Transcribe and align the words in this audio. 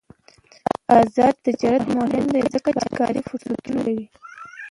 آزاد 0.99 1.35
تجارت 1.45 1.83
مهم 1.97 2.23
دی 2.33 2.41
ځکه 2.53 2.69
چې 2.79 2.87
کاري 2.99 3.21
فرصتونه 3.27 3.57
جوړوي. 3.67 4.05